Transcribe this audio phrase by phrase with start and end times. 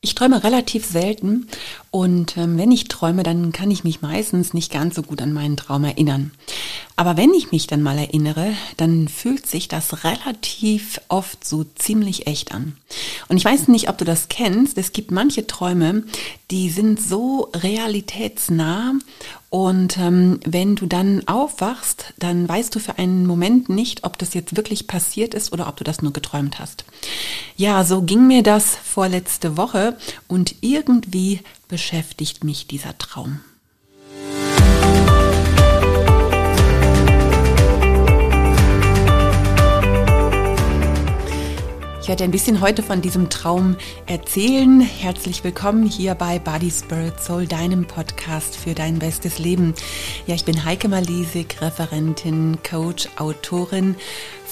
[0.00, 1.48] Ich träume relativ selten
[1.90, 5.32] und ähm, wenn ich träume, dann kann ich mich meistens nicht ganz so gut an
[5.32, 6.30] meinen Traum erinnern.
[6.94, 12.28] Aber wenn ich mich dann mal erinnere, dann fühlt sich das relativ oft so ziemlich
[12.28, 12.76] echt an.
[13.28, 14.78] Und ich weiß nicht, ob du das kennst.
[14.78, 16.04] Es gibt manche Träume,
[16.52, 18.94] die sind so realitätsnah
[19.50, 24.34] und ähm, wenn du dann aufwachst, dann weißt du für einen Moment nicht, ob das
[24.34, 26.84] jetzt wirklich passiert ist oder ob du das nur geträumt hast.
[27.56, 29.87] Ja, so ging mir das vorletzte Woche
[30.26, 33.40] und irgendwie beschäftigt mich dieser Traum.
[42.08, 44.80] Ich werde ein bisschen heute von diesem Traum erzählen.
[44.80, 49.74] Herzlich willkommen hier bei Body Spirit Soul, deinem Podcast für dein bestes Leben.
[50.26, 53.94] Ja, ich bin Heike Malisik, Referentin, Coach, Autorin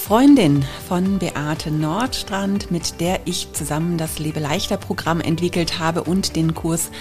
[0.06, 6.36] Freundin von Beate Nordstrand, mit der ich zusammen das Lebe leichter Programm entwickelt habe und
[6.36, 6.92] den Kurs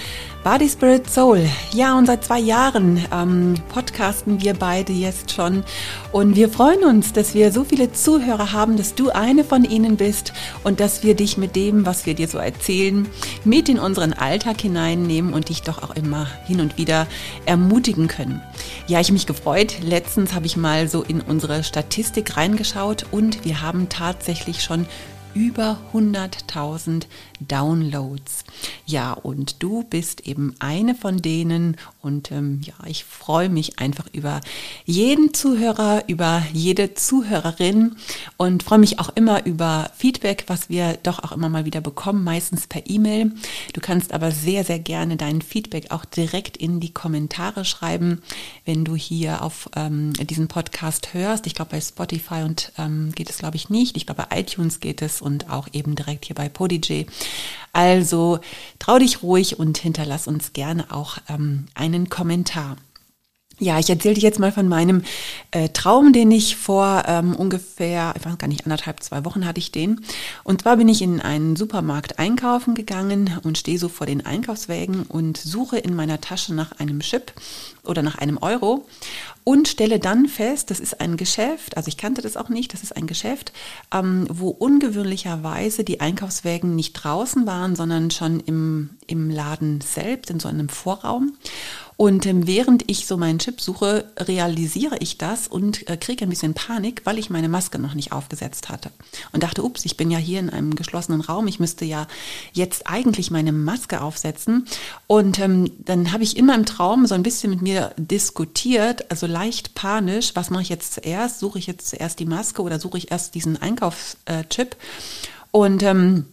[0.43, 1.47] Body Spirit Soul.
[1.71, 5.63] Ja, und seit zwei Jahren ähm, podcasten wir beide jetzt schon
[6.11, 9.97] und wir freuen uns, dass wir so viele Zuhörer haben, dass du eine von ihnen
[9.97, 13.07] bist und dass wir dich mit dem, was wir dir so erzählen,
[13.43, 17.05] mit in unseren Alltag hineinnehmen und dich doch auch immer hin und wieder
[17.45, 18.41] ermutigen können.
[18.87, 19.77] Ja, ich mich gefreut.
[19.81, 24.85] Letztens habe ich mal so in unsere Statistik reingeschaut und wir haben tatsächlich schon
[25.33, 27.03] über 100.000
[27.39, 28.43] Downloads.
[28.85, 34.05] Ja, und du bist eben eine von denen und ähm, ja, ich freue mich einfach
[34.13, 34.41] über
[34.85, 37.95] jeden Zuhörer, über jede Zuhörerin
[38.37, 42.23] und freue mich auch immer über Feedback, was wir doch auch immer mal wieder bekommen,
[42.23, 43.31] meistens per E-Mail.
[43.73, 48.21] Du kannst aber sehr, sehr gerne dein Feedback auch direkt in die Kommentare schreiben,
[48.65, 51.47] wenn du hier auf ähm, diesen Podcast hörst.
[51.47, 53.97] Ich glaube, bei Spotify und ähm, geht es, glaube ich, nicht.
[53.97, 57.05] Ich glaube, bei iTunes geht es und auch eben direkt hier bei Podij.
[57.73, 58.39] Also
[58.79, 62.77] trau dich ruhig und hinterlass uns gerne auch ähm, einen Kommentar.
[63.57, 65.03] Ja, ich erzähle dir jetzt mal von meinem
[65.51, 69.59] äh, Traum, den ich vor ähm, ungefähr, ich weiß gar nicht, anderthalb, zwei Wochen hatte
[69.59, 70.01] ich den.
[70.43, 75.03] Und zwar bin ich in einen Supermarkt einkaufen gegangen und stehe so vor den Einkaufswägen
[75.03, 77.31] und suche in meiner Tasche nach einem Chip
[77.85, 78.85] oder nach einem Euro
[79.45, 82.83] und stelle dann fest, das ist ein Geschäft, also ich kannte das auch nicht, das
[82.83, 83.53] ist ein Geschäft,
[83.93, 90.39] ähm, wo ungewöhnlicherweise die Einkaufswägen nicht draußen waren, sondern schon im, im Laden selbst, in
[90.39, 91.37] so einem Vorraum.
[91.97, 96.29] Und ähm, während ich so meinen Chip suche, realisiere ich das und äh, kriege ein
[96.29, 98.91] bisschen Panik, weil ich meine Maske noch nicht aufgesetzt hatte.
[99.31, 102.07] Und dachte, ups, ich bin ja hier in einem geschlossenen Raum, ich müsste ja
[102.51, 104.65] jetzt eigentlich meine Maske aufsetzen.
[105.07, 109.25] Und ähm, dann habe ich immer im Traum so ein bisschen mit mir diskutiert, also
[109.25, 111.39] leicht panisch, was mache ich jetzt zuerst?
[111.39, 114.75] Suche ich jetzt zuerst die Maske oder suche ich erst diesen Einkaufschip?
[115.51, 116.25] Und ähm,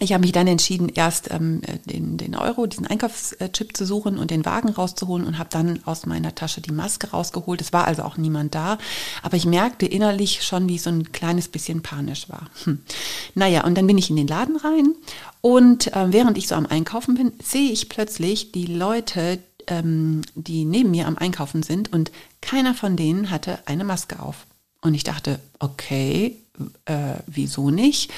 [0.00, 4.30] ich habe mich dann entschieden, erst ähm, den, den Euro, diesen Einkaufschip zu suchen und
[4.30, 7.60] den Wagen rauszuholen und habe dann aus meiner Tasche die Maske rausgeholt.
[7.60, 8.78] Es war also auch niemand da,
[9.22, 12.48] aber ich merkte innerlich schon, wie ich so ein kleines bisschen panisch war.
[12.64, 12.80] Hm.
[13.34, 14.94] Naja, und dann bin ich in den Laden rein
[15.40, 20.64] und äh, während ich so am Einkaufen bin, sehe ich plötzlich die Leute, ähm, die
[20.64, 24.46] neben mir am Einkaufen sind und keiner von denen hatte eine Maske auf.
[24.80, 26.36] Und ich dachte, okay,
[26.84, 28.12] äh, wieso nicht?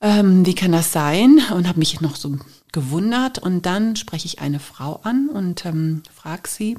[0.00, 1.40] Ähm, wie kann das sein?
[1.54, 2.36] Und habe mich noch so
[2.72, 3.38] gewundert.
[3.38, 6.78] Und dann spreche ich eine Frau an und ähm, frage sie,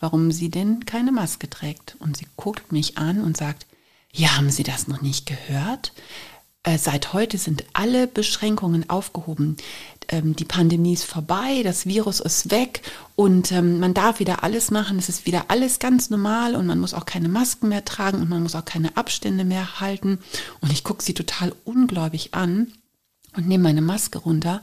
[0.00, 1.96] warum sie denn keine Maske trägt.
[2.00, 3.66] Und sie guckt mich an und sagt,
[4.12, 5.92] ja, haben Sie das noch nicht gehört?
[6.62, 9.56] Äh, seit heute sind alle Beschränkungen aufgehoben
[10.08, 12.82] ähm, die Pandemie ist vorbei, das Virus ist weg
[13.14, 14.98] und ähm, man darf wieder alles machen.
[14.98, 18.28] Es ist wieder alles ganz normal und man muss auch keine Masken mehr tragen und
[18.28, 20.18] man muss auch keine Abstände mehr halten.
[20.60, 22.72] Und ich gucke sie total ungläubig an
[23.36, 24.62] und nehme meine Maske runter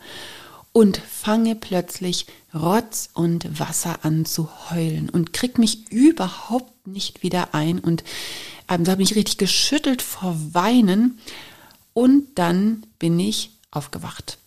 [0.72, 7.54] und fange plötzlich Rotz und Wasser an zu heulen und krieg mich überhaupt nicht wieder
[7.54, 8.04] ein und
[8.68, 11.20] ähm, da habe ich richtig geschüttelt vor Weinen
[11.96, 14.38] und dann bin ich aufgewacht.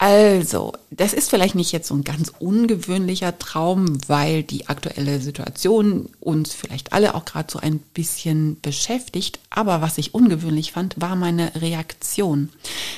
[0.00, 6.08] Also, das ist vielleicht nicht jetzt so ein ganz ungewöhnlicher Traum, weil die aktuelle Situation
[6.20, 9.40] uns vielleicht alle auch gerade so ein bisschen beschäftigt.
[9.50, 12.50] Aber was ich ungewöhnlich fand, war meine Reaktion.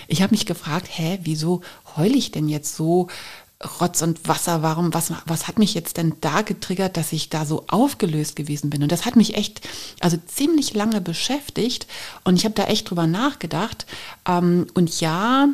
[0.09, 1.63] Ich habe mich gefragt, hä, wieso
[1.97, 3.09] heule ich denn jetzt so
[3.81, 7.45] Rotz und Wasser, warum, was, was hat mich jetzt denn da getriggert, dass ich da
[7.45, 8.83] so aufgelöst gewesen bin?
[8.83, 9.61] Und das hat mich echt,
[10.01, 11.87] also ziemlich lange beschäftigt
[12.25, 13.85] und ich habe da echt drüber nachgedacht.
[14.27, 15.49] Ähm, und ja,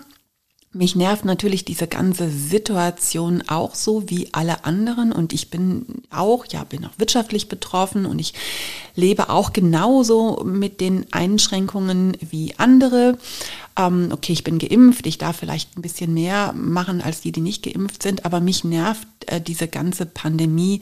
[0.72, 6.44] mich nervt natürlich diese ganze Situation auch so wie alle anderen und ich bin auch,
[6.46, 8.34] ja, bin auch wirtschaftlich betroffen und ich
[8.94, 13.18] lebe auch genauso mit den Einschränkungen wie andere.
[13.76, 17.40] Ähm, okay, ich bin geimpft, ich darf vielleicht ein bisschen mehr machen als die, die
[17.40, 20.80] nicht geimpft sind, aber mich nervt äh, diese ganze Pandemie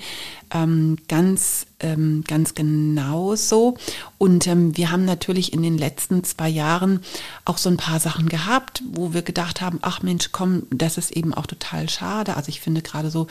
[0.53, 3.77] ähm, ganz, ähm, ganz genauso.
[4.19, 7.01] Und ähm, wir haben natürlich in den letzten zwei Jahren
[7.45, 11.11] auch so ein paar Sachen gehabt, wo wir gedacht haben, ach Mensch, komm, das ist
[11.11, 12.37] eben auch total schade.
[12.37, 13.27] Also ich finde gerade so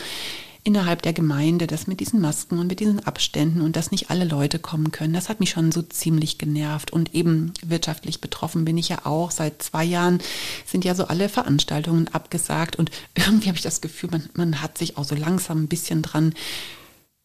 [0.64, 4.26] innerhalb der Gemeinde, das mit diesen Masken und mit diesen Abständen und dass nicht alle
[4.26, 6.92] Leute kommen können, das hat mich schon so ziemlich genervt.
[6.92, 9.32] Und eben wirtschaftlich betroffen bin ich ja auch.
[9.32, 10.20] Seit zwei Jahren
[10.66, 14.78] sind ja so alle Veranstaltungen abgesagt und irgendwie habe ich das Gefühl, man, man hat
[14.78, 16.34] sich auch so langsam ein bisschen dran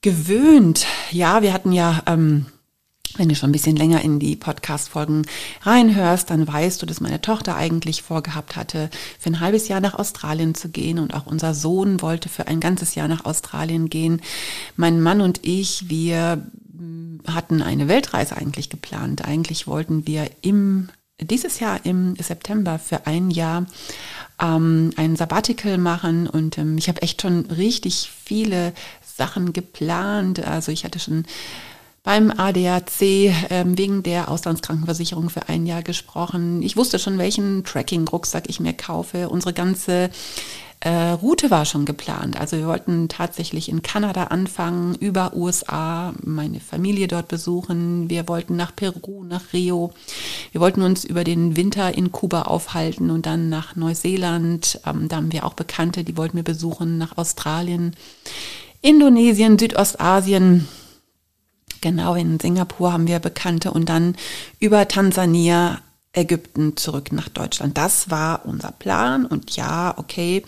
[0.03, 0.87] gewöhnt.
[1.11, 2.47] Ja, wir hatten ja ähm,
[3.17, 5.27] wenn du schon ein bisschen länger in die Podcast-Folgen
[5.63, 9.95] reinhörst, dann weißt du, dass meine Tochter eigentlich vorgehabt hatte, für ein halbes Jahr nach
[9.95, 14.21] Australien zu gehen und auch unser Sohn wollte für ein ganzes Jahr nach Australien gehen.
[14.77, 16.47] Mein Mann und ich, wir
[16.77, 19.25] hm, hatten eine Weltreise eigentlich geplant.
[19.25, 20.89] Eigentlich wollten wir im
[21.21, 23.67] dieses Jahr im September für ein Jahr
[24.41, 28.73] ähm, ein Sabbatical machen und ähm, ich habe echt schon richtig viele
[29.03, 30.39] Sachen geplant.
[30.47, 31.25] Also ich hatte schon
[32.09, 33.03] beim ADAC
[33.51, 36.63] ähm, wegen der Auslandskrankenversicherung für ein Jahr gesprochen.
[36.63, 39.29] Ich wusste schon, welchen Tracking-Rucksack ich mir kaufe.
[39.29, 40.09] Unsere ganze
[40.81, 42.41] äh, Route war schon geplant.
[42.41, 48.09] Also wir wollten tatsächlich in Kanada anfangen, über USA, meine Familie dort besuchen.
[48.09, 49.93] Wir wollten nach Peru, nach Rio.
[50.53, 54.81] Wir wollten uns über den Winter in Kuba aufhalten und dann nach Neuseeland.
[54.87, 57.95] Ähm, da haben wir auch Bekannte, die wollten wir besuchen, nach Australien,
[58.81, 60.67] Indonesien, Südostasien.
[61.81, 64.17] Genau, in Singapur haben wir Bekannte und dann
[64.59, 65.79] über Tansania
[66.13, 67.77] Ägypten zurück nach Deutschland.
[67.77, 70.43] Das war unser Plan und ja, okay,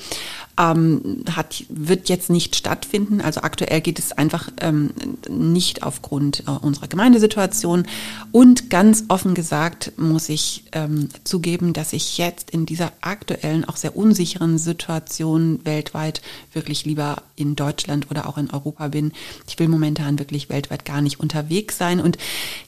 [0.61, 3.21] ähm, hat, wird jetzt nicht stattfinden.
[3.21, 4.91] Also aktuell geht es einfach ähm,
[5.29, 7.87] nicht aufgrund äh, unserer Gemeindesituation.
[8.33, 13.77] Und ganz offen gesagt muss ich ähm, zugeben, dass ich jetzt in dieser aktuellen, auch
[13.77, 16.21] sehr unsicheren Situation weltweit
[16.53, 19.13] wirklich lieber in Deutschland oder auch in Europa bin.
[19.49, 22.01] Ich will momentan wirklich weltweit gar nicht unterwegs sein.
[22.01, 22.19] Und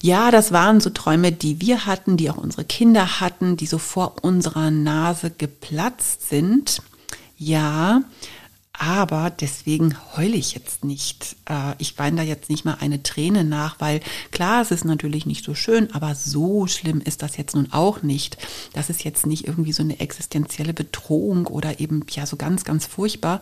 [0.00, 3.66] ja, das waren so Träume, die wir hatten, die auch unsere Kinder Kinder hatten, die
[3.66, 6.82] so vor unserer Nase geplatzt sind.
[7.44, 8.04] Ja,
[8.72, 11.34] aber deswegen heule ich jetzt nicht.
[11.50, 14.00] Äh, ich weine da jetzt nicht mal eine Träne nach, weil
[14.30, 18.02] klar, es ist natürlich nicht so schön, aber so schlimm ist das jetzt nun auch
[18.02, 18.38] nicht.
[18.74, 22.86] Das ist jetzt nicht irgendwie so eine existenzielle Bedrohung oder eben ja so ganz, ganz
[22.86, 23.40] furchtbar.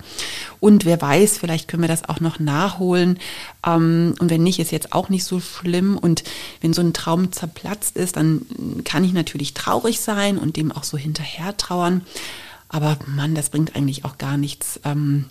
[0.60, 3.18] Und wer weiß, vielleicht können wir das auch noch nachholen.
[3.66, 5.98] Ähm, und wenn nicht, ist jetzt auch nicht so schlimm.
[5.98, 6.24] Und
[6.62, 8.46] wenn so ein Traum zerplatzt ist, dann
[8.84, 12.00] kann ich natürlich traurig sein und dem auch so hinterher trauern.
[12.70, 14.80] Aber Mann, das bringt eigentlich auch gar nichts.
[14.84, 15.26] Ähm,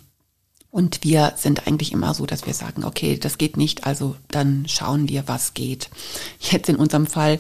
[0.72, 4.66] und wir sind eigentlich immer so, dass wir sagen, okay, das geht nicht, also dann
[4.68, 5.90] schauen wir, was geht.
[6.40, 7.40] Jetzt in unserem Fall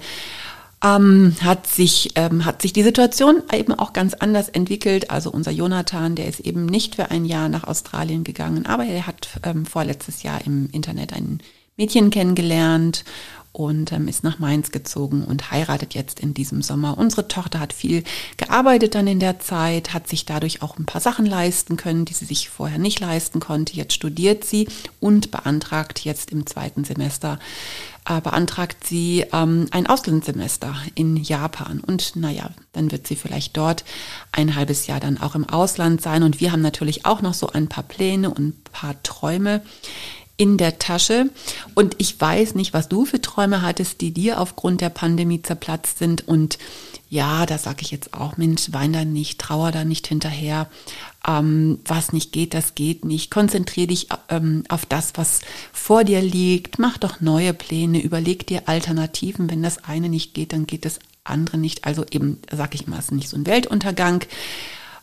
[0.83, 5.11] ähm, hat sich ähm, hat sich die Situation eben auch ganz anders entwickelt.
[5.11, 9.05] Also unser Jonathan, der ist eben nicht für ein Jahr nach Australien gegangen, aber er
[9.05, 11.39] hat ähm, vorletztes Jahr im Internet ein
[11.75, 13.03] Mädchen kennengelernt
[13.51, 16.97] und ähm, ist nach Mainz gezogen und heiratet jetzt in diesem Sommer.
[16.97, 18.03] Unsere Tochter hat viel
[18.37, 22.13] gearbeitet dann in der Zeit, hat sich dadurch auch ein paar Sachen leisten können, die
[22.13, 23.73] sie sich vorher nicht leisten konnte.
[23.73, 24.67] Jetzt studiert sie
[24.99, 27.39] und beantragt jetzt im zweiten Semester
[28.09, 31.79] äh, beantragt sie ähm, ein Auslandssemester in Japan.
[31.79, 33.85] Und naja, dann wird sie vielleicht dort
[34.31, 36.23] ein halbes Jahr dann auch im Ausland sein.
[36.23, 39.61] Und wir haben natürlich auch noch so ein paar Pläne und ein paar Träume
[40.39, 41.29] in der Tasche.
[41.75, 45.99] Und ich weiß nicht, was du für Träume hattest, die dir aufgrund der Pandemie zerplatzt
[45.99, 46.25] sind.
[46.29, 46.57] Und
[47.09, 50.69] ja, da sage ich jetzt auch, Mensch, wein da nicht, trauer da nicht hinterher.
[51.27, 53.31] Ähm, was nicht geht, das geht nicht.
[53.31, 55.41] Konzentriere dich ähm, auf das, was
[55.73, 56.79] vor dir liegt.
[56.79, 59.51] Mach doch neue Pläne, überleg dir Alternativen.
[59.51, 61.83] Wenn das eine nicht geht, dann geht das andere nicht.
[61.83, 64.23] Also eben, sage ich mal, es ist nicht so ein Weltuntergang.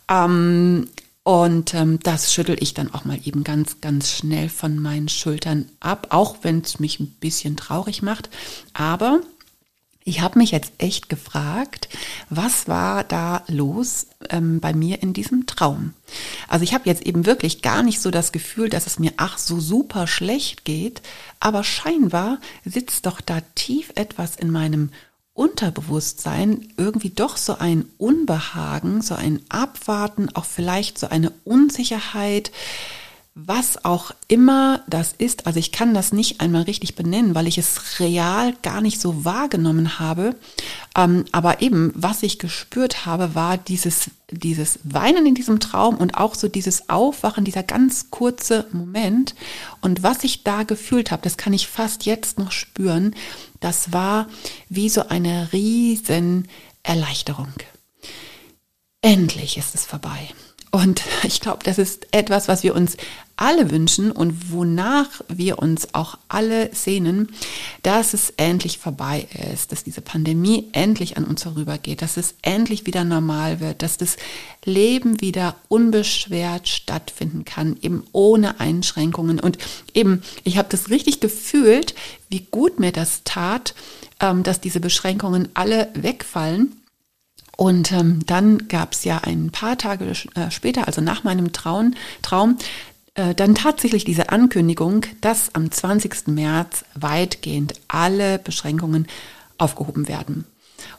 [0.09, 0.89] Ähm,
[1.27, 5.69] und ähm, das schüttel ich dann auch mal eben ganz, ganz schnell von meinen Schultern
[5.81, 8.31] ab, auch wenn es mich ein bisschen traurig macht.
[8.75, 9.23] Aber
[10.05, 11.89] ich habe mich jetzt echt gefragt,
[12.31, 15.95] was war da los ähm, bei mir in diesem Traum?
[16.47, 19.37] Also ich habe jetzt eben wirklich gar nicht so das Gefühl, dass es mir ach
[19.37, 21.03] so super schlecht geht,
[21.41, 24.91] aber scheinbar sitzt doch da tief etwas in meinem
[25.37, 32.51] Unterbewusstsein irgendwie doch so ein Unbehagen, so ein Abwarten, auch vielleicht so eine Unsicherheit,
[33.39, 35.47] was auch immer das ist.
[35.47, 39.27] Also ich kann das nicht einmal richtig benennen, weil ich es real gar nicht so
[39.27, 40.35] wahrgenommen habe.
[40.97, 46.17] Ähm, aber eben, was ich gespürt habe, war dieses, dieses Weinen in diesem Traum und
[46.17, 49.35] auch so dieses Aufwachen, dieser ganz kurze Moment.
[49.83, 53.15] Und was ich da gefühlt habe, das kann ich fast jetzt noch spüren,
[53.61, 54.29] das war
[54.71, 56.49] wie so eine riesen
[56.83, 57.53] Erleichterung.
[59.03, 60.31] endlich ist es vorbei.
[60.77, 62.99] Und ich glaube, das ist etwas, was wir uns
[63.35, 67.31] alle wünschen und wonach wir uns auch alle sehnen,
[67.83, 72.85] dass es endlich vorbei ist, dass diese Pandemie endlich an uns vorübergeht, dass es endlich
[72.85, 74.19] wieder normal wird, dass das
[74.67, 79.41] Leben wieder unbeschwert stattfinden kann, eben ohne Einschränkungen.
[79.41, 79.57] Und
[79.95, 81.95] eben, ich habe das richtig gefühlt,
[82.29, 83.75] wie gut mir das tat,
[84.21, 86.77] ähm, dass diese Beschränkungen alle wegfallen
[87.57, 91.95] und ähm, dann gab es ja ein paar Tage äh, später, also nach meinem Traum,
[92.23, 92.59] Traum
[93.15, 96.29] äh, dann tatsächlich diese Ankündigung, dass am 20.
[96.29, 99.09] März weitgehend alle Beschränkungen
[99.57, 100.45] aufgehoben werden.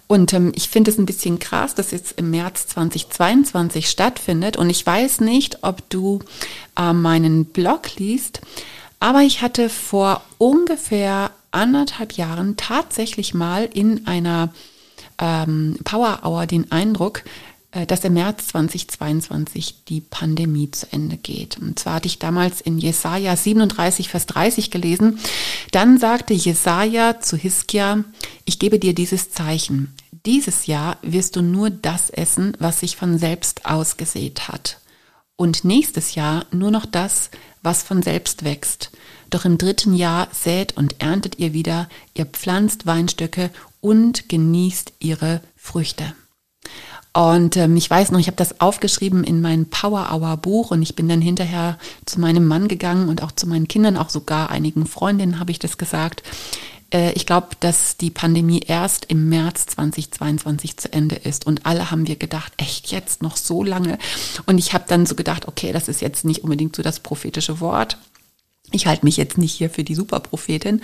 [0.07, 4.57] Und ähm, ich finde es ein bisschen krass, dass jetzt im März 2022 stattfindet.
[4.57, 6.21] Und ich weiß nicht, ob du
[6.77, 8.41] äh, meinen Blog liest,
[8.99, 14.49] aber ich hatte vor ungefähr anderthalb Jahren tatsächlich mal in einer
[15.19, 17.23] ähm, Power Hour den Eindruck,
[17.71, 21.57] äh, dass im März 2022 die Pandemie zu Ende geht.
[21.57, 25.19] Und zwar hatte ich damals in Jesaja 37, Vers 30 gelesen.
[25.71, 28.03] Dann sagte Jesaja zu Hiskia,
[28.45, 29.93] ich gebe dir dieses Zeichen.
[30.25, 34.79] Dieses Jahr wirst du nur das essen, was sich von selbst ausgesät hat.
[35.35, 37.29] Und nächstes Jahr nur noch das,
[37.61, 38.91] was von selbst wächst.
[39.29, 45.41] Doch im dritten Jahr sät und erntet ihr wieder, ihr pflanzt Weinstöcke und genießt ihre
[45.55, 46.13] Früchte.
[47.13, 50.83] Und ähm, ich weiß noch, ich habe das aufgeschrieben in mein Power Hour Buch und
[50.83, 54.51] ich bin dann hinterher zu meinem Mann gegangen und auch zu meinen Kindern, auch sogar
[54.51, 56.21] einigen Freundinnen habe ich das gesagt.
[56.93, 61.89] Äh, ich glaube, dass die Pandemie erst im März 2022 zu Ende ist und alle
[61.89, 63.97] haben wir gedacht, echt jetzt noch so lange.
[64.45, 67.59] Und ich habe dann so gedacht, okay, das ist jetzt nicht unbedingt so das prophetische
[67.59, 67.97] Wort.
[68.71, 70.81] Ich halte mich jetzt nicht hier für die Superprophetin,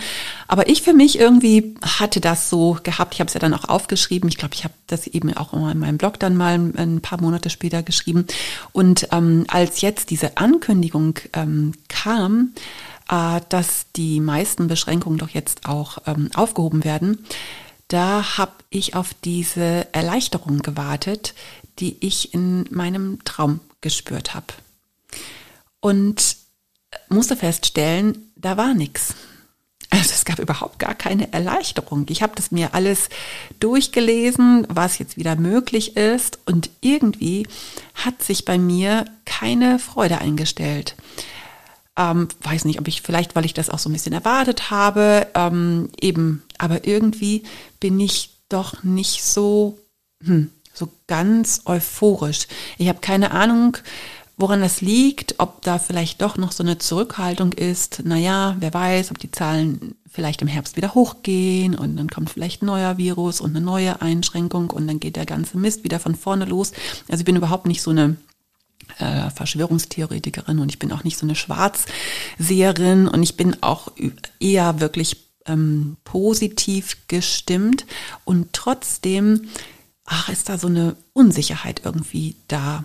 [0.47, 3.13] aber ich für mich irgendwie hatte das so gehabt.
[3.13, 4.29] Ich habe es ja dann auch aufgeschrieben.
[4.29, 7.49] Ich glaube, ich habe das eben auch in meinem Blog dann mal ein paar Monate
[7.49, 8.25] später geschrieben.
[8.71, 12.53] Und ähm, als jetzt diese Ankündigung ähm, kam,
[13.09, 17.25] äh, dass die meisten Beschränkungen doch jetzt auch ähm, aufgehoben werden,
[17.89, 21.33] da habe ich auf diese Erleichterung gewartet,
[21.79, 24.47] die ich in meinem Traum gespürt habe.
[25.81, 26.42] Und
[27.09, 29.15] musste feststellen, da war nichts.
[29.93, 32.07] Also es gab überhaupt gar keine Erleichterung.
[32.09, 33.09] Ich habe das mir alles
[33.59, 37.45] durchgelesen, was jetzt wieder möglich ist und irgendwie
[37.93, 40.95] hat sich bei mir keine Freude eingestellt.
[41.95, 45.27] Ähm, weiß nicht, ob ich vielleicht, weil ich das auch so ein bisschen erwartet habe,
[45.35, 47.43] ähm, eben, aber irgendwie
[47.79, 49.77] bin ich doch nicht so,
[50.23, 52.47] hm, so ganz euphorisch.
[52.79, 53.77] Ich habe keine Ahnung,
[54.43, 59.11] Woran das liegt, ob da vielleicht doch noch so eine Zurückhaltung ist, naja, wer weiß,
[59.11, 63.39] ob die Zahlen vielleicht im Herbst wieder hochgehen und dann kommt vielleicht ein neuer Virus
[63.39, 66.73] und eine neue Einschränkung und dann geht der ganze Mist wieder von vorne los.
[67.07, 68.17] Also ich bin überhaupt nicht so eine
[68.97, 73.93] äh, Verschwörungstheoretikerin und ich bin auch nicht so eine Schwarzseherin und ich bin auch
[74.41, 77.85] eher wirklich ähm, positiv gestimmt
[78.25, 79.47] und trotzdem,
[80.03, 82.83] ach, ist da so eine Unsicherheit irgendwie da.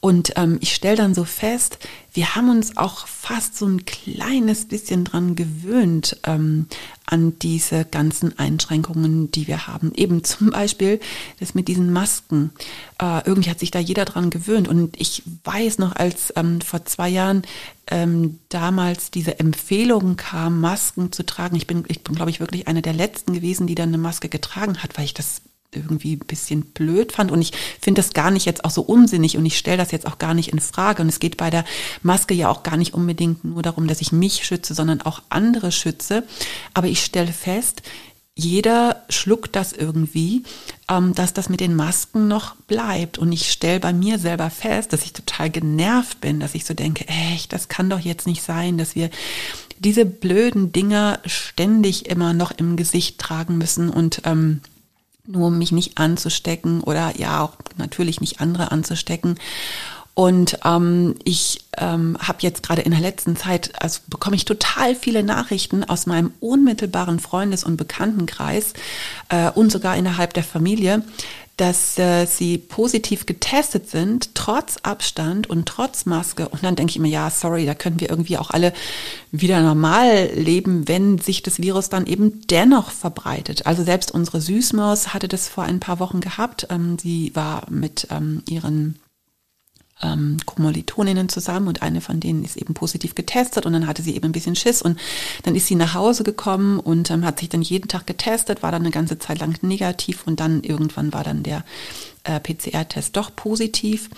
[0.00, 1.78] Und ähm, ich stelle dann so fest,
[2.12, 6.66] wir haben uns auch fast so ein kleines bisschen dran gewöhnt ähm,
[7.06, 9.92] an diese ganzen Einschränkungen, die wir haben.
[9.94, 11.00] Eben zum Beispiel
[11.40, 12.52] das mit diesen Masken.
[13.00, 14.68] Äh, irgendwie hat sich da jeder dran gewöhnt.
[14.68, 17.40] Und ich weiß noch, als ähm, vor zwei Jahren
[17.86, 21.56] ähm, damals diese Empfehlung kam, Masken zu tragen.
[21.56, 24.28] Ich bin, ich bin, glaube ich, wirklich eine der letzten gewesen, die dann eine Maske
[24.28, 25.40] getragen hat, weil ich das
[25.74, 27.30] irgendwie ein bisschen blöd fand.
[27.30, 30.06] Und ich finde das gar nicht jetzt auch so unsinnig und ich stelle das jetzt
[30.06, 31.02] auch gar nicht in Frage.
[31.02, 31.64] Und es geht bei der
[32.02, 35.72] Maske ja auch gar nicht unbedingt nur darum, dass ich mich schütze, sondern auch andere
[35.72, 36.24] schütze.
[36.72, 37.82] Aber ich stelle fest,
[38.36, 40.42] jeder schluckt das irgendwie,
[40.90, 43.16] ähm, dass das mit den Masken noch bleibt.
[43.16, 46.74] Und ich stelle bei mir selber fest, dass ich total genervt bin, dass ich so
[46.74, 49.10] denke, echt, das kann doch jetzt nicht sein, dass wir
[49.78, 54.60] diese blöden Dinger ständig immer noch im Gesicht tragen müssen und ähm,
[55.26, 59.38] nur um mich nicht anzustecken oder ja auch natürlich nicht andere anzustecken.
[60.14, 64.94] Und ähm, ich ähm, habe jetzt gerade in der letzten Zeit, also bekomme ich total
[64.94, 68.74] viele Nachrichten aus meinem unmittelbaren Freundes- und Bekanntenkreis
[69.28, 71.02] äh, und sogar innerhalb der Familie,
[71.56, 76.48] dass äh, sie positiv getestet sind, trotz Abstand und trotz Maske.
[76.48, 78.72] Und dann denke ich mir, ja, sorry, da können wir irgendwie auch alle
[79.30, 83.66] wieder normal leben, wenn sich das Virus dann eben dennoch verbreitet.
[83.66, 86.66] Also selbst unsere Süßmaus hatte das vor ein paar Wochen gehabt.
[86.70, 88.98] Ähm, sie war mit ähm, ihren
[90.04, 94.14] ähm, Kommilitoninnen zusammen und eine von denen ist eben positiv getestet und dann hatte sie
[94.14, 94.98] eben ein bisschen Schiss und
[95.42, 98.70] dann ist sie nach Hause gekommen und ähm, hat sich dann jeden Tag getestet, war
[98.70, 101.64] dann eine ganze Zeit lang negativ und dann irgendwann war dann der
[102.24, 104.10] äh, PCR-Test doch positiv.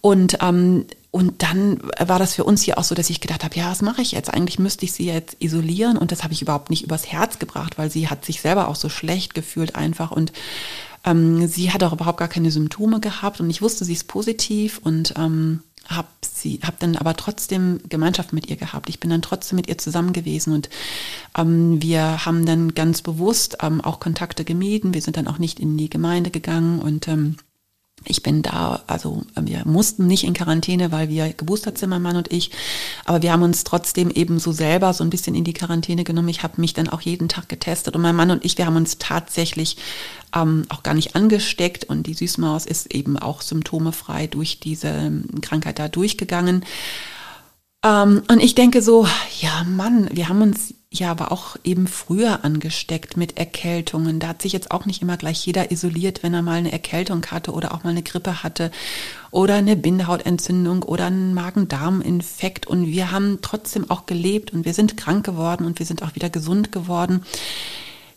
[0.00, 3.56] Und ähm, und dann war das für uns hier auch so, dass ich gedacht habe,
[3.56, 4.32] ja, was mache ich jetzt?
[4.32, 7.78] Eigentlich müsste ich sie jetzt isolieren und das habe ich überhaupt nicht übers Herz gebracht,
[7.78, 10.32] weil sie hat sich selber auch so schlecht gefühlt einfach und
[11.04, 14.80] ähm, sie hat auch überhaupt gar keine Symptome gehabt und ich wusste, sie ist positiv
[14.82, 18.88] und ähm, habe sie, habe dann aber trotzdem Gemeinschaft mit ihr gehabt.
[18.88, 20.70] Ich bin dann trotzdem mit ihr zusammen gewesen und
[21.36, 24.94] ähm, wir haben dann ganz bewusst ähm, auch Kontakte gemieden.
[24.94, 27.36] Wir sind dann auch nicht in die Gemeinde gegangen und ähm,
[28.04, 32.16] ich bin da, also wir mussten nicht in Quarantäne, weil wir geboostert sind, mein Mann
[32.16, 32.50] und ich.
[33.04, 36.28] Aber wir haben uns trotzdem eben so selber so ein bisschen in die Quarantäne genommen.
[36.28, 38.76] Ich habe mich dann auch jeden Tag getestet und mein Mann und ich, wir haben
[38.76, 39.76] uns tatsächlich
[40.34, 45.78] ähm, auch gar nicht angesteckt und die Süßmaus ist eben auch symptomefrei durch diese Krankheit
[45.78, 46.64] da durchgegangen.
[47.84, 49.06] Ähm, und ich denke so,
[49.40, 54.18] ja Mann, wir haben uns ja aber auch eben früher angesteckt mit Erkältungen.
[54.18, 57.24] Da hat sich jetzt auch nicht immer gleich jeder isoliert, wenn er mal eine Erkältung
[57.26, 58.72] hatte oder auch mal eine Grippe hatte
[59.30, 62.66] oder eine Bindehautentzündung oder einen Magen-Darm-Infekt.
[62.66, 66.16] Und wir haben trotzdem auch gelebt und wir sind krank geworden und wir sind auch
[66.16, 67.24] wieder gesund geworden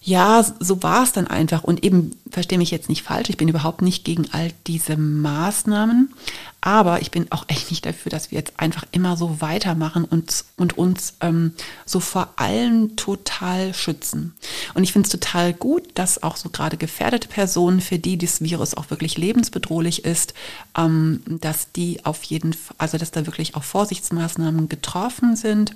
[0.05, 1.63] ja, so war es dann einfach.
[1.63, 6.13] Und eben, verstehe mich jetzt nicht falsch, ich bin überhaupt nicht gegen all diese Maßnahmen,
[6.59, 10.43] aber ich bin auch echt nicht dafür, dass wir jetzt einfach immer so weitermachen und,
[10.57, 11.53] und uns ähm,
[11.85, 14.35] so vor allem total schützen.
[14.73, 18.41] Und ich finde es total gut, dass auch so gerade gefährdete Personen, für die das
[18.41, 20.33] Virus auch wirklich lebensbedrohlich ist,
[20.77, 25.75] ähm, dass die auf jeden also dass da wirklich auch Vorsichtsmaßnahmen getroffen sind,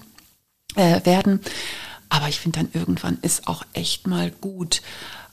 [0.75, 1.39] äh, werden.
[2.09, 4.81] Aber ich finde dann irgendwann ist auch echt mal gut.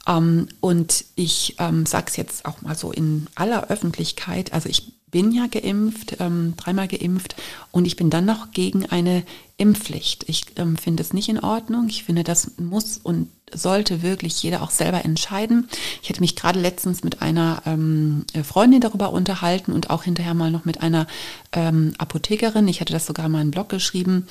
[0.06, 4.52] Ähm, und ich ähm, sage es jetzt auch mal so in aller Öffentlichkeit.
[4.52, 7.36] Also ich bin ja geimpft, ähm, dreimal geimpft
[7.70, 9.22] und ich bin dann noch gegen eine
[9.56, 10.24] Impfpflicht.
[10.28, 11.86] Ich ähm, finde es nicht in Ordnung.
[11.88, 15.68] Ich finde, das muss und sollte wirklich jeder auch selber entscheiden.
[16.02, 20.50] Ich hätte mich gerade letztens mit einer ähm, Freundin darüber unterhalten und auch hinterher mal
[20.50, 21.06] noch mit einer
[21.52, 22.66] ähm, Apothekerin.
[22.68, 24.26] Ich hatte das sogar in einen Blog geschrieben.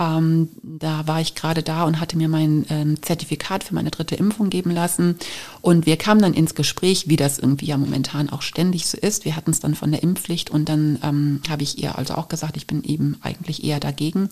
[0.00, 4.14] Ähm, da war ich gerade da und hatte mir mein ähm, Zertifikat für meine dritte
[4.14, 5.18] Impfung geben lassen.
[5.60, 9.26] Und wir kamen dann ins Gespräch, wie das irgendwie ja momentan auch ständig so ist.
[9.26, 12.28] Wir hatten es dann von der Impfpflicht und dann ähm, habe ich ihr also auch
[12.28, 14.30] gesagt, ich bin eben eigentlich eher dagegen.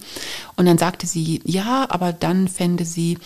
[0.56, 3.18] Und dann sagte sie, ja, aber dann fände sie,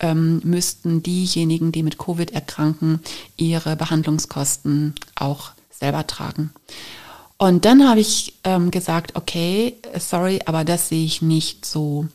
[0.00, 3.00] ähm, müssten diejenigen, die mit Covid erkranken,
[3.36, 6.50] ihre Behandlungskosten auch selber tragen.
[7.38, 12.06] Und dann habe ich ähm, gesagt, okay, sorry, aber das sehe ich nicht so.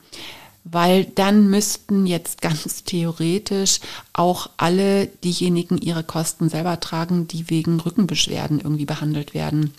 [0.63, 3.79] Weil dann müssten jetzt ganz theoretisch
[4.13, 9.73] auch alle diejenigen ihre Kosten selber tragen, die wegen Rückenbeschwerden irgendwie behandelt werden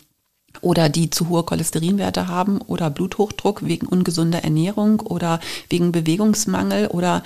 [0.67, 7.23] oder die zu hohe Cholesterinwerte haben oder Bluthochdruck wegen ungesunder Ernährung oder wegen Bewegungsmangel oder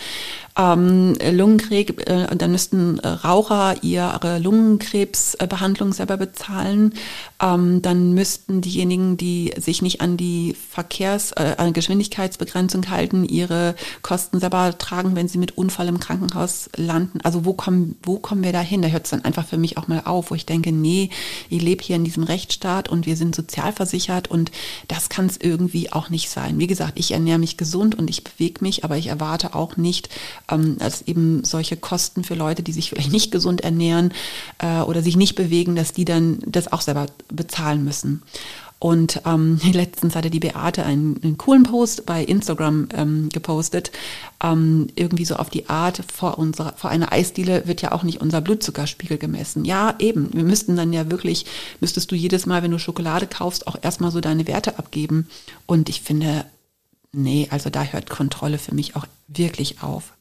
[0.58, 6.92] ähm, Lungenkrebs, äh, dann müssten Raucher ihre Lungenkrebsbehandlung selber bezahlen.
[7.40, 14.38] Ähm, dann müssten diejenigen, die sich nicht an die Verkehrs-, äh, Geschwindigkeitsbegrenzung halten, ihre Kosten
[14.38, 17.20] selber tragen, wenn sie mit Unfall im Krankenhaus landen.
[17.22, 18.82] Also wo kommen, wo kommen wir da hin?
[18.82, 21.08] Da hört es dann einfach für mich auch mal auf, wo ich denke, nee,
[21.48, 24.50] ich lebe hier in diesem Rechtsstaat und wir sind sozialversichert und
[24.88, 26.58] das kann es irgendwie auch nicht sein.
[26.58, 30.08] Wie gesagt, ich ernähre mich gesund und ich bewege mich, aber ich erwarte auch nicht,
[30.50, 34.12] ähm, dass eben solche Kosten für Leute, die sich vielleicht nicht gesund ernähren
[34.58, 38.22] äh, oder sich nicht bewegen, dass die dann das auch selber bezahlen müssen.
[38.80, 43.92] Und ähm, letztens hatte die Beate einen, einen coolen Post bei Instagram ähm, gepostet,
[44.42, 48.20] ähm, irgendwie so auf die Art, vor, unserer, vor einer Eisdiele wird ja auch nicht
[48.20, 49.64] unser Blutzuckerspiegel gemessen.
[49.64, 51.44] Ja, eben, wir müssten dann ja wirklich,
[51.80, 55.28] müsstest du jedes Mal, wenn du Schokolade kaufst, auch erstmal so deine Werte abgeben.
[55.66, 56.46] Und ich finde,
[57.12, 60.14] nee, also da hört Kontrolle für mich auch wirklich auf.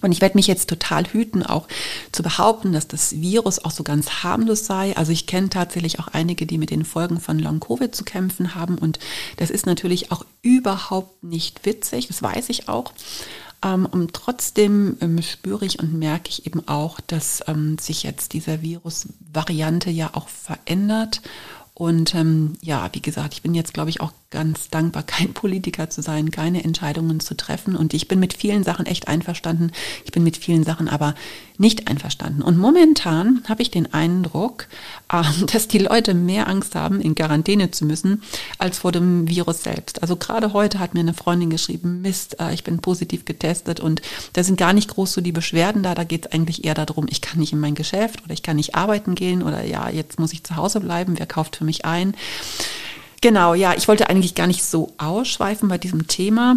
[0.00, 1.68] Und ich werde mich jetzt total hüten, auch
[2.12, 4.96] zu behaupten, dass das Virus auch so ganz harmlos sei.
[4.96, 8.78] Also ich kenne tatsächlich auch einige, die mit den Folgen von Long-Covid zu kämpfen haben.
[8.78, 8.98] Und
[9.36, 12.92] das ist natürlich auch überhaupt nicht witzig, das weiß ich auch.
[13.64, 18.32] Ähm, und trotzdem ähm, spüre ich und merke ich eben auch, dass ähm, sich jetzt
[18.32, 21.22] diese Virusvariante ja auch verändert.
[21.74, 22.12] Und
[22.60, 26.30] ja, wie gesagt, ich bin jetzt, glaube ich, auch ganz dankbar, kein Politiker zu sein,
[26.30, 27.74] keine Entscheidungen zu treffen.
[27.74, 29.72] Und ich bin mit vielen Sachen echt einverstanden.
[30.04, 31.14] Ich bin mit vielen Sachen aber
[31.56, 32.42] nicht einverstanden.
[32.42, 34.66] Und momentan habe ich den Eindruck,
[35.10, 38.22] äh, dass die Leute mehr Angst haben, in Quarantäne zu müssen,
[38.58, 40.02] als vor dem Virus selbst.
[40.02, 44.02] Also gerade heute hat mir eine Freundin geschrieben, Mist, äh, ich bin positiv getestet und
[44.34, 45.94] da sind gar nicht groß so die Beschwerden da.
[45.94, 48.56] Da geht es eigentlich eher darum, ich kann nicht in mein Geschäft oder ich kann
[48.56, 51.18] nicht arbeiten gehen oder ja, jetzt muss ich zu Hause bleiben.
[51.18, 52.14] Wer kauft für mich ein?
[53.20, 56.56] Genau, ja, ich wollte eigentlich gar nicht so ausschweifen bei diesem Thema.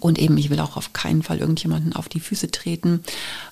[0.00, 3.02] Und eben, ich will auch auf keinen Fall irgendjemanden auf die Füße treten.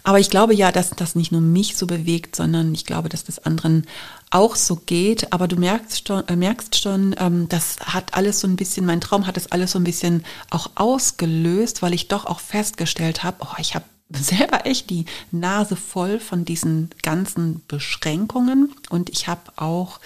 [0.04, 3.24] Aber ich glaube ja, dass das nicht nur mich so bewegt, sondern ich glaube, dass
[3.24, 3.86] das anderen
[4.30, 5.32] auch so geht.
[5.32, 9.00] Aber du merkst schon, äh, merkst schon ähm, das hat alles so ein bisschen, mein
[9.00, 13.38] Traum hat das alles so ein bisschen auch ausgelöst, weil ich doch auch festgestellt habe,
[13.40, 18.74] oh, ich habe selber echt die Nase voll von diesen ganzen Beschränkungen.
[18.90, 20.00] Und ich habe auch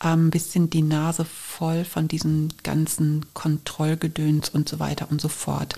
[0.00, 1.47] ein bisschen die Nase voll
[1.84, 5.74] von diesem ganzen Kontrollgedöns und so weiter und so fort.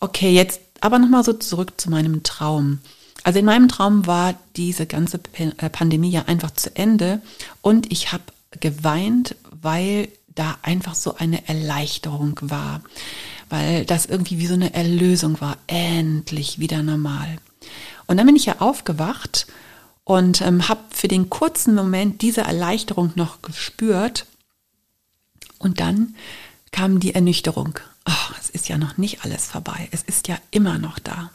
[0.00, 2.78] Okay, jetzt aber nochmal so zurück zu meinem Traum.
[3.22, 7.20] Also in meinem Traum war diese ganze äh, Pandemie ja einfach zu Ende
[7.60, 8.24] und ich habe
[8.60, 12.80] geweint, weil da einfach so eine Erleichterung war,
[13.50, 17.36] weil das irgendwie wie so eine Erlösung war, endlich wieder normal.
[18.06, 19.46] Und dann bin ich ja aufgewacht
[20.04, 24.26] und ähm, habe für den kurzen Moment diese Erleichterung noch gespürt.
[25.60, 26.16] Und dann
[26.72, 27.78] kam die Ernüchterung.
[28.08, 29.88] Oh, es ist ja noch nicht alles vorbei.
[29.92, 31.30] Es ist ja immer noch da.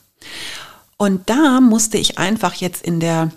[0.97, 3.31] Und da musste ich einfach jetzt in der,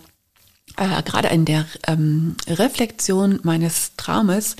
[0.76, 4.56] äh, gerade in der ähm, Reflexion meines Traumes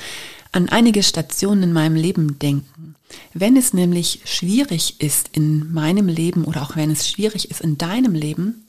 [0.52, 2.94] an einige Stationen in meinem Leben denken.
[3.32, 7.78] Wenn es nämlich schwierig ist in meinem Leben oder auch wenn es schwierig ist in
[7.78, 8.66] deinem Leben,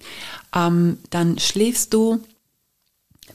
[0.56, 2.24] ähm, dann schläfst du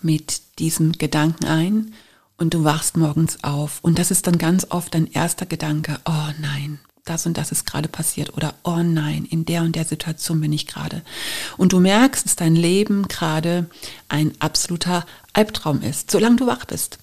[0.00, 1.94] mit diesem Gedanken ein
[2.36, 3.78] und du wachst morgens auf.
[3.82, 7.66] Und das ist dann ganz oft dein erster Gedanke, oh nein, das und das ist
[7.66, 11.02] gerade passiert oder oh nein, in der und der Situation bin ich gerade.
[11.56, 13.68] Und du merkst, dass dein Leben gerade
[14.08, 16.98] ein absoluter Albtraum ist, solange du wach bist.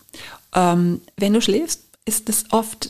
[0.54, 2.90] Ähm, wenn du schläfst, ist es oft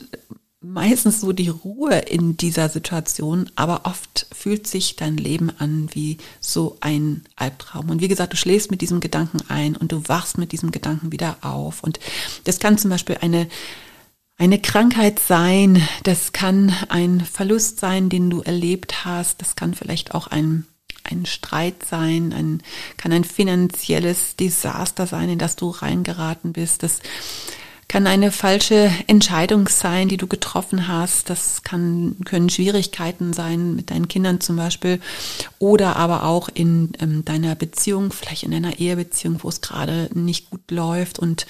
[0.62, 6.18] meistens so die Ruhe in dieser Situation, aber oft fühlt sich dein Leben an wie
[6.40, 7.90] so ein Albtraum.
[7.90, 11.12] Und wie gesagt, du schläfst mit diesem Gedanken ein und du wachst mit diesem Gedanken
[11.12, 11.84] wieder auf.
[11.84, 12.00] Und
[12.44, 13.48] das kann zum Beispiel eine
[14.38, 20.16] eine Krankheit sein, das kann ein Verlust sein, den du erlebt hast, das kann vielleicht
[20.16, 20.66] auch ein,
[21.04, 22.64] ein Streit sein, ein,
[22.98, 27.02] kann ein finanzielles Desaster sein, in das du reingeraten bist, das
[27.92, 31.30] kann eine falsche Entscheidung sein, die du getroffen hast.
[31.30, 35.02] Das kann, können Schwierigkeiten sein mit deinen Kindern zum Beispiel
[35.60, 40.50] oder aber auch in ähm, deiner Beziehung, vielleicht in einer Ehebeziehung, wo es gerade nicht
[40.52, 41.46] gut läuft und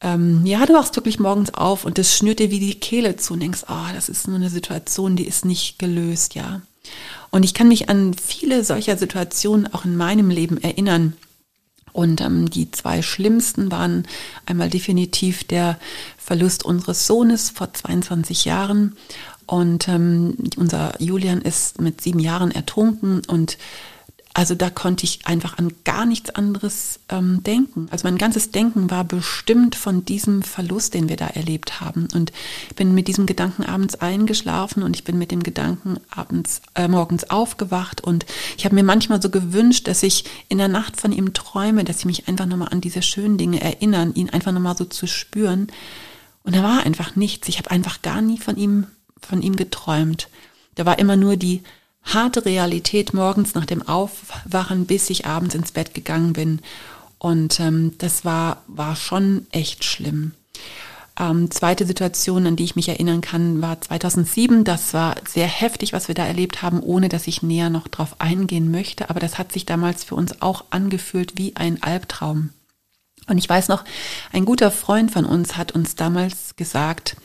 [0.00, 3.34] ähm, ja, du wachst wirklich morgens auf und das schnürt dir wie die Kehle zu
[3.34, 6.62] und denkst, ah, oh, das ist nur eine Situation, die ist nicht gelöst, ja.
[7.28, 11.14] Und ich kann mich an viele solcher Situationen auch in meinem Leben erinnern,
[11.94, 14.02] und ähm, die zwei schlimmsten waren
[14.46, 15.78] einmal definitiv der
[16.18, 18.96] Verlust unseres Sohnes vor 22 Jahren.
[19.46, 23.58] Und ähm, unser Julian ist mit sieben Jahren ertrunken und
[24.36, 27.86] also da konnte ich einfach an gar nichts anderes ähm, denken.
[27.92, 32.08] Also mein ganzes Denken war bestimmt von diesem Verlust, den wir da erlebt haben.
[32.12, 32.32] Und
[32.68, 36.88] ich bin mit diesem Gedanken abends eingeschlafen und ich bin mit dem Gedanken abends äh,
[36.88, 38.26] morgens aufgewacht und
[38.58, 42.00] ich habe mir manchmal so gewünscht, dass ich in der Nacht von ihm träume, dass
[42.00, 45.68] ich mich einfach nochmal an diese schönen Dinge erinnern, ihn einfach nochmal so zu spüren.
[46.42, 47.48] Und da war einfach nichts.
[47.48, 48.88] Ich habe einfach gar nie von ihm
[49.24, 50.28] von ihm geträumt.
[50.74, 51.62] Da war immer nur die
[52.04, 56.60] harte Realität morgens nach dem Aufwachen, bis ich abends ins Bett gegangen bin.
[57.18, 60.32] Und ähm, das war, war schon echt schlimm.
[61.18, 64.64] Ähm, zweite Situation, an die ich mich erinnern kann, war 2007.
[64.64, 68.16] Das war sehr heftig, was wir da erlebt haben, ohne dass ich näher noch drauf
[68.18, 69.10] eingehen möchte.
[69.10, 72.50] Aber das hat sich damals für uns auch angefühlt wie ein Albtraum.
[73.26, 73.84] Und ich weiß noch,
[74.32, 77.16] ein guter Freund von uns hat uns damals gesagt,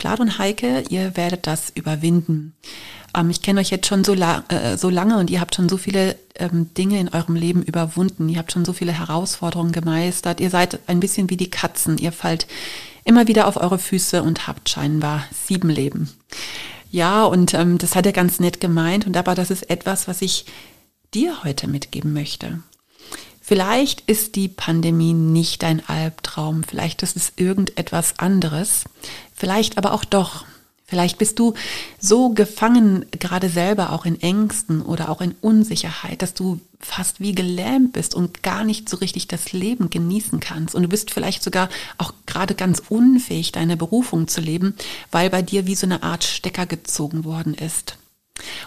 [0.00, 2.54] Vlad und Heike, ihr werdet das überwinden.
[3.14, 5.68] Ähm, ich kenne euch jetzt schon so, la äh, so, lange und ihr habt schon
[5.68, 8.28] so viele ähm, Dinge in eurem Leben überwunden.
[8.28, 10.40] Ihr habt schon so viele Herausforderungen gemeistert.
[10.40, 11.98] Ihr seid ein bisschen wie die Katzen.
[11.98, 12.46] Ihr fallt
[13.04, 16.10] immer wieder auf eure Füße und habt scheinbar sieben Leben.
[16.90, 19.06] Ja, und ähm, das hat er ganz nett gemeint.
[19.06, 20.46] Und aber das ist etwas, was ich
[21.12, 22.60] dir heute mitgeben möchte.
[23.50, 28.84] Vielleicht ist die Pandemie nicht ein Albtraum, vielleicht ist es irgendetwas anderes,
[29.34, 30.44] vielleicht aber auch doch.
[30.86, 31.54] Vielleicht bist du
[31.98, 37.34] so gefangen, gerade selber auch in Ängsten oder auch in Unsicherheit, dass du fast wie
[37.34, 40.76] gelähmt bist und gar nicht so richtig das Leben genießen kannst.
[40.76, 44.76] Und du bist vielleicht sogar auch gerade ganz unfähig, deine Berufung zu leben,
[45.10, 47.96] weil bei dir wie so eine Art Stecker gezogen worden ist.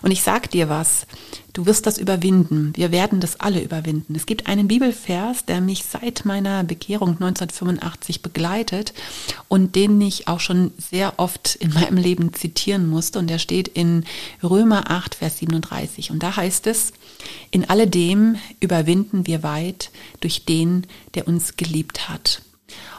[0.02, 1.06] Und ich sag dir was,
[1.54, 2.74] du wirst das überwinden.
[2.76, 4.16] Wir werden das alle überwinden.
[4.16, 8.94] Es gibt einen Bibelvers, der mich seit meiner Bekehrung 1985 begleitet
[9.48, 13.20] und den ich auch schon sehr oft in meinem Leben zitieren musste.
[13.20, 14.06] Und der steht in
[14.42, 16.12] Römer 8, Vers 37.
[16.12, 16.94] Und da heißt es,
[17.52, 22.42] in alledem überwinden wir weit durch den, der uns geliebt hat.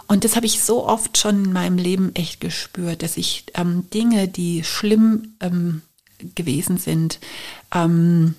[0.06, 3.88] Und das habe ich so oft schon in meinem Leben echt gespürt, dass ich ähm,
[3.90, 5.82] Dinge, die schlimm ähm,
[6.34, 7.18] gewesen sind,
[7.74, 8.34] ähm,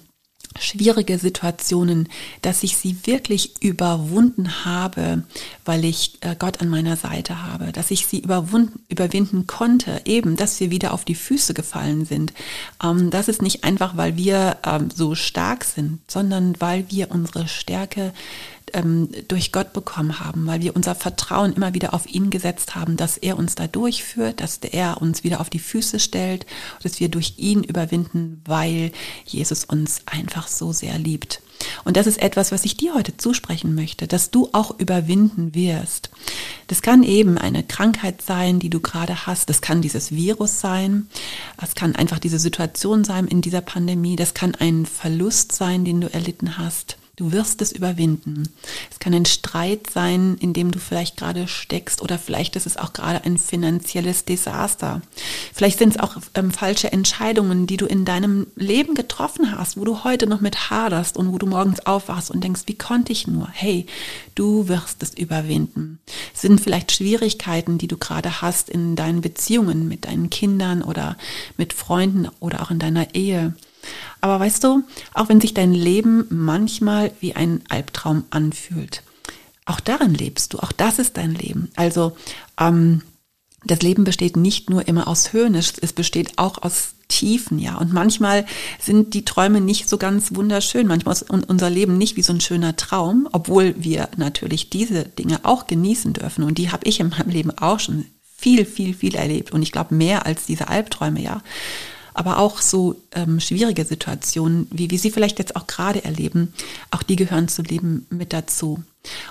[0.60, 2.10] schwierige Situationen,
[2.41, 5.24] dass ich sie wirklich überwunden habe,
[5.65, 10.36] weil ich äh, Gott an meiner Seite habe, dass ich sie überwunden, überwinden konnte, eben,
[10.36, 12.34] dass wir wieder auf die Füße gefallen sind.
[12.84, 17.48] Ähm, das ist nicht einfach, weil wir ähm, so stark sind, sondern weil wir unsere
[17.48, 18.13] Stärke
[18.76, 22.98] ähm, durch Gott bekommen haben, weil wir unser Vertrauen immer wieder auf ihn gesetzt haben,
[22.98, 26.46] dass er uns da durchführt, dass er uns wieder auf die Füße stellt,
[26.84, 28.92] dass wir durch ihn überwinden, weil
[29.26, 31.42] Jesus uns einfach so sehr liebt.
[31.86, 36.10] Und das ist etwas, was ich dir heute zusprechen möchte, dass du auch überwinden wirst.
[36.68, 39.50] Das kann eben eine Krankheit sein, die du gerade hast.
[39.50, 41.08] Das kann dieses Virus sein.
[41.62, 44.18] Es kann einfach diese Situation sein in dieser Pandemie.
[44.18, 46.98] Das kann ein Verlust sein, den du erlitten hast.
[47.15, 48.49] Du wirst es überwinden.
[48.91, 52.75] Es kann ein Streit sein, in dem du vielleicht gerade steckst oder vielleicht ist es
[52.75, 55.01] auch gerade ein finanzielles Desaster.
[55.54, 59.86] Vielleicht sind es auch ähm, falsche Entscheidungen, die du in deinem Leben getroffen hast, wo
[59.86, 63.28] du heute noch mit haderst und wo du morgens aufwachst und denkst, wie konnte ich
[63.28, 63.47] nur?
[63.49, 63.86] Hey,
[64.36, 65.99] du wirst es überwinden.
[66.34, 71.15] Es sind vielleicht Schwierigkeiten, die du gerade hast in deinen Beziehungen mit deinen Kindern oder
[71.56, 73.54] mit Freunden oder auch in deiner Ehe.
[74.21, 79.04] Aber weißt du, auch wenn sich dein Leben manchmal wie ein Albtraum anfühlt,
[79.65, 81.69] auch darin lebst du, auch das ist dein Leben.
[81.76, 82.15] Also
[82.60, 83.02] ähm,
[83.65, 87.78] das Leben besteht nicht nur immer aus Höhen, es, es besteht auch aus Tiefen, ja.
[87.78, 88.45] Und manchmal
[88.80, 90.88] sind die Träume nicht so ganz wunderschön.
[90.88, 95.41] Manchmal ist unser Leben nicht wie so ein schöner Traum, obwohl wir natürlich diese Dinge
[95.43, 96.43] auch genießen dürfen.
[96.43, 99.52] Und die habe ich in meinem Leben auch schon viel, viel, viel erlebt.
[99.52, 101.41] Und ich glaube mehr als diese Albträume, ja
[102.15, 106.54] aber auch so ähm, schwierige Situationen, wie wir sie vielleicht jetzt auch gerade erleben,
[106.91, 108.84] auch die gehören zu Leben mit dazu.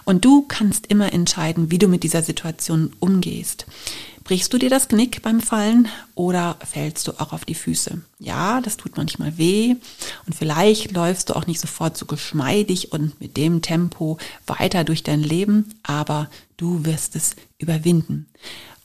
[0.04, 3.66] Und du kannst immer entscheiden, wie du mit dieser Situation umgehst.
[4.22, 8.00] Brichst du dir das Knick beim Fallen oder fällst du auch auf die Füße?
[8.18, 9.76] Ja, das tut manchmal weh
[10.26, 14.16] und vielleicht läufst du auch nicht sofort so geschmeidig und mit dem Tempo
[14.46, 18.26] weiter durch dein Leben, aber du wirst es überwinden.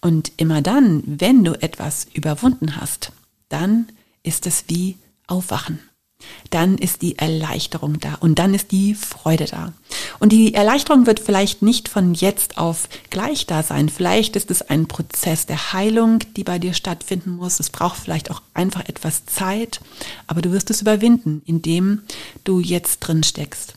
[0.01, 3.13] Und immer dann, wenn du etwas überwunden hast,
[3.49, 3.87] dann
[4.23, 5.79] ist es wie Aufwachen.
[6.49, 9.73] Dann ist die Erleichterung da und dann ist die Freude da.
[10.19, 13.87] Und die Erleichterung wird vielleicht nicht von jetzt auf gleich da sein.
[13.87, 17.59] Vielleicht ist es ein Prozess der Heilung, die bei dir stattfinden muss.
[17.59, 19.79] Es braucht vielleicht auch einfach etwas Zeit,
[20.27, 22.01] aber du wirst es überwinden, indem
[22.43, 23.75] du jetzt drin steckst.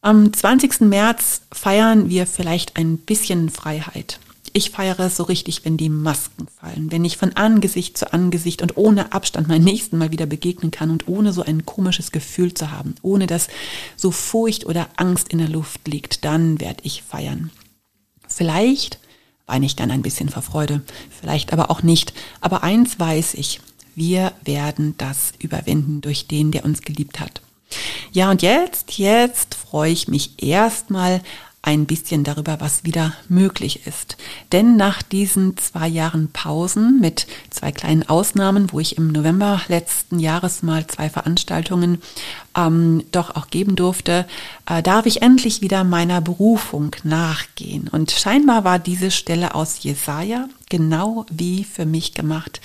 [0.00, 0.80] Am 20.
[0.80, 4.18] März feiern wir vielleicht ein bisschen Freiheit.
[4.54, 8.76] Ich feiere so richtig, wenn die Masken fallen, wenn ich von Angesicht zu Angesicht und
[8.76, 12.70] ohne Abstand meinen Nächsten mal wieder begegnen kann und ohne so ein komisches Gefühl zu
[12.70, 13.48] haben, ohne dass
[13.96, 17.50] so Furcht oder Angst in der Luft liegt, dann werde ich feiern.
[18.28, 18.98] Vielleicht
[19.46, 22.12] weine ich dann ein bisschen vor Freude, vielleicht aber auch nicht.
[22.40, 23.60] Aber eins weiß ich,
[23.94, 27.42] wir werden das überwinden durch den, der uns geliebt hat.
[28.12, 31.22] Ja, und jetzt, jetzt freue ich mich erstmal
[31.64, 34.16] ein bisschen darüber, was wieder möglich ist.
[34.50, 40.18] Denn nach diesen zwei Jahren Pausen mit zwei kleinen Ausnahmen, wo ich im November letzten
[40.18, 42.02] Jahres mal zwei Veranstaltungen
[42.56, 44.26] ähm, doch auch geben durfte,
[44.66, 47.86] äh, darf ich endlich wieder meiner Berufung nachgehen.
[47.88, 52.62] Und scheinbar war diese Stelle aus Jesaja genau wie für mich gemacht.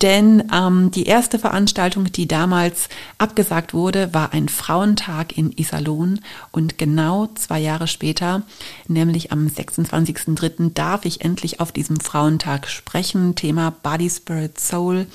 [0.00, 6.20] Denn ähm, die erste Veranstaltung, die damals abgesagt wurde, war ein Frauentag in Iserlohn.
[6.52, 8.42] Und genau zwei Jahre später,
[8.86, 13.34] nämlich am 26.03., darf ich endlich auf diesem Frauentag sprechen.
[13.34, 15.08] Thema Body, Spirit, Soul.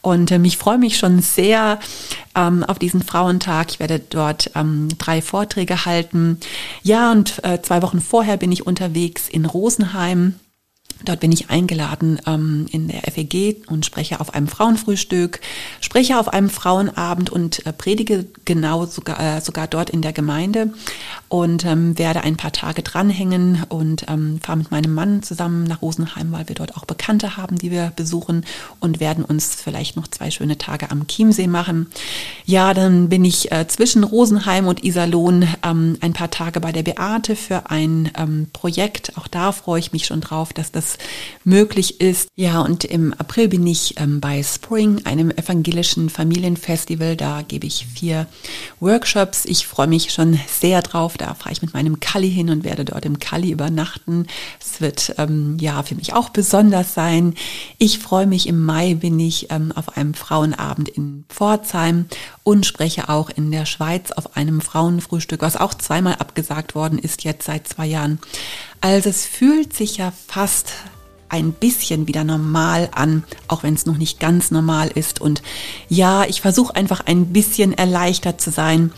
[0.00, 1.78] Und ähm, ich freue mich schon sehr
[2.34, 3.70] ähm, auf diesen Frauentag.
[3.70, 6.40] Ich werde dort ähm, drei Vorträge halten.
[6.82, 10.34] Ja, und äh, zwei Wochen vorher bin ich unterwegs in Rosenheim
[11.04, 15.40] Dort bin ich eingeladen ähm, in der FEG und spreche auf einem Frauenfrühstück,
[15.80, 20.72] spreche auf einem Frauenabend und äh, predige genau sogar, äh, sogar dort in der Gemeinde
[21.28, 25.82] und ähm, werde ein paar Tage dranhängen und ähm, fahre mit meinem Mann zusammen nach
[25.82, 28.44] Rosenheim, weil wir dort auch Bekannte haben, die wir besuchen
[28.80, 31.88] und werden uns vielleicht noch zwei schöne Tage am Chiemsee machen.
[32.46, 36.84] Ja, dann bin ich äh, zwischen Rosenheim und Iserlohn ähm, ein paar Tage bei der
[36.84, 39.12] Beate für ein ähm, Projekt.
[39.18, 40.98] Auch da freue ich mich schon drauf, dass das
[41.44, 42.28] möglich ist.
[42.36, 47.16] Ja, und im April bin ich ähm, bei Spring, einem evangelischen Familienfestival.
[47.16, 48.26] Da gebe ich vier
[48.80, 49.44] Workshops.
[49.44, 51.16] Ich freue mich schon sehr drauf.
[51.16, 54.26] Da fahre ich mit meinem Kalli hin und werde dort im Kalli übernachten.
[54.60, 57.34] Es wird ähm, ja für mich auch besonders sein.
[57.78, 58.46] Ich freue mich.
[58.46, 62.06] Im Mai bin ich ähm, auf einem Frauenabend in Pforzheim
[62.42, 67.24] und spreche auch in der Schweiz auf einem Frauenfrühstück, was auch zweimal abgesagt worden ist,
[67.24, 68.20] jetzt seit zwei Jahren.
[68.86, 70.74] Also es fühlt sich ja fast
[71.28, 75.20] ein bisschen wieder normal an, auch wenn es noch nicht ganz normal ist.
[75.20, 75.42] Und
[75.88, 78.92] ja, ich versuche einfach ein bisschen erleichtert zu sein.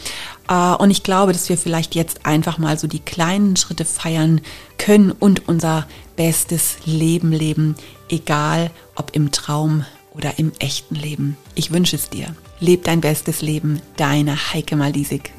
[0.46, 4.42] Äh, und ich glaube, dass wir vielleicht jetzt einfach mal so die kleinen Schritte feiern
[4.76, 7.74] können und unser bestes Leben leben,
[8.10, 11.38] egal ob im Traum oder im echten Leben.
[11.54, 12.36] Ich wünsche es dir.
[12.60, 15.32] Leb dein bestes Leben, deine Heike Malisik.